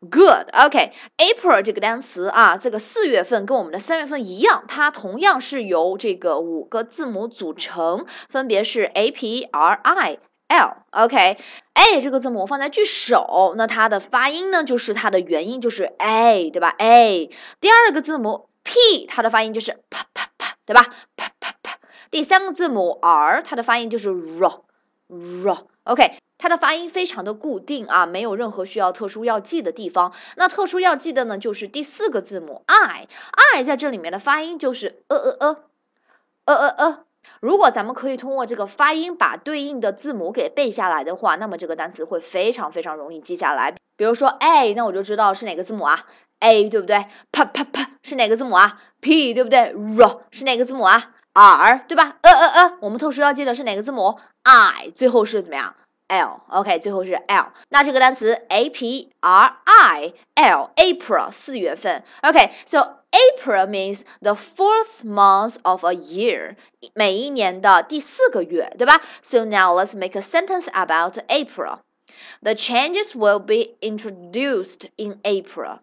[0.00, 0.94] Good, OK.
[1.18, 10.18] April 这个单词啊，这个四月份跟我们的三月份一样，它同样是由这个五个字母组成，分别是 A P R I
[10.48, 10.78] L.
[10.92, 17.30] OK，A 这个字母放在句首，那它的发音呢，就是它的元音就是 A，对吧？A。
[17.60, 20.82] 第二个字母 P，它的发音就是啪啪啪，对吧？
[21.14, 21.76] 啪啪啪。
[22.10, 24.62] 第三个字母 R，它的发音就是 R
[25.10, 25.64] R。
[25.84, 26.18] OK。
[26.42, 30.14] 它的发音非常的固定啊，没有任何需要特殊要记的地方。
[30.36, 35.56] 那特殊要记的呢，就是第四个字母 i，i 在这里面的发音就是呃呃呃，
[36.46, 37.04] 呃呃呃。
[37.40, 43.74] 如果咱们可以通过这个发音把对应的字母给背下来的话，那么这个单词会非常非常容易记下来。
[43.96, 46.06] 比如说 a，那我就知道是哪个字母啊
[46.38, 47.04] ？a 对不对？
[47.32, 52.17] 啪啪啪是哪个字母啊？p 对不对？r 是哪个字母啊 ？r 对吧？
[52.21, 54.19] 呃呃呃，我们特殊要记的是哪个字母？
[54.43, 55.75] i，最后是怎么样？
[56.07, 57.51] L，OK，最后是 L。
[57.69, 62.03] 那这个单词 A P R I L，April 四月份。
[62.21, 66.57] OK，so April means the fourth month of a year，
[66.93, 69.01] 每一年的第四个月，对吧？
[69.23, 71.79] So now let's make a sentence about April.
[72.41, 75.79] The changes will be introduced in April.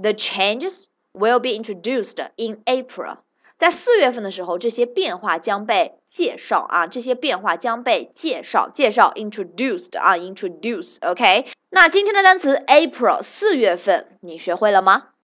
[0.00, 3.16] The changes will be introduced in April.
[3.57, 11.45] 在四月份的时候，这些变化将被介绍啊，这些变化将被介绍，介绍 introduced 啊，introduce，OK。
[11.69, 15.07] 那今天的单词 April 四月份，你学会了吗？